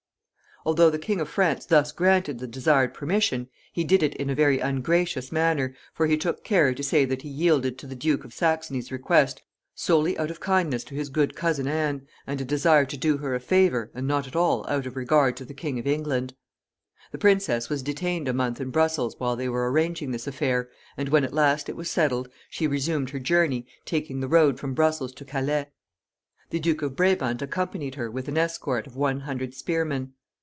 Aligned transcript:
Although 0.63 0.91
the 0.91 0.99
King 0.99 1.19
of 1.19 1.27
France 1.27 1.65
thus 1.65 1.91
granted 1.91 2.37
the 2.37 2.45
desired 2.45 2.93
permission, 2.93 3.49
he 3.73 3.83
did 3.83 4.03
it 4.03 4.13
in 4.17 4.29
a 4.29 4.35
very 4.35 4.59
ungracious 4.59 5.31
manner, 5.31 5.73
for 5.91 6.05
he 6.05 6.15
took 6.15 6.43
care 6.43 6.71
to 6.75 6.83
say 6.83 7.03
that 7.03 7.23
he 7.23 7.29
yielded 7.29 7.79
to 7.79 7.87
the 7.87 7.95
Duke 7.95 8.23
of 8.23 8.31
Saxony's 8.31 8.91
request 8.91 9.41
solely 9.73 10.15
out 10.19 10.29
of 10.29 10.39
kindness 10.39 10.83
to 10.83 10.93
his 10.93 11.09
good 11.09 11.35
cousin 11.35 11.67
Anne, 11.67 12.05
and 12.27 12.39
a 12.39 12.45
desire 12.45 12.85
to 12.85 12.95
do 12.95 13.17
her 13.17 13.33
a 13.33 13.39
favor, 13.39 13.89
and 13.95 14.05
not 14.07 14.27
at 14.27 14.35
all 14.35 14.63
out 14.69 14.85
of 14.85 14.95
regard 14.95 15.35
to 15.37 15.45
the 15.45 15.55
King 15.55 15.79
of 15.79 15.87
England. 15.87 16.35
The 17.11 17.17
princess 17.17 17.67
was 17.67 17.81
detained 17.81 18.27
a 18.27 18.31
month 18.33 18.61
in 18.61 18.69
Brussels 18.69 19.15
while 19.17 19.35
they 19.35 19.49
were 19.49 19.71
arranging 19.71 20.11
this 20.11 20.27
affair, 20.27 20.69
and 20.95 21.09
when 21.09 21.23
at 21.23 21.33
last 21.33 21.69
it 21.69 21.75
was 21.75 21.89
settled 21.89 22.29
she 22.51 22.67
resumed 22.67 23.09
her 23.09 23.19
journey, 23.19 23.65
taking 23.83 24.19
the 24.19 24.27
road 24.27 24.59
from 24.59 24.75
Brussels 24.75 25.11
to 25.13 25.25
Calais. 25.25 25.69
The 26.51 26.59
Duke 26.59 26.83
of 26.83 26.95
Brabant 26.95 27.41
accompanied 27.41 27.95
her, 27.95 28.11
with 28.11 28.27
an 28.27 28.37
escort 28.37 28.85
of 28.85 28.95
one 28.95 29.21
hundred 29.21 29.55
spearmen. 29.55 30.13